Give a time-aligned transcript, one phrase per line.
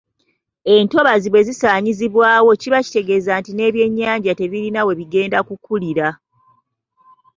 [0.75, 6.07] Entobazi bwe zisaanyizibwawo kiba kitegeeza nti n’ebyennyanja tebirina we bigenda kukulira.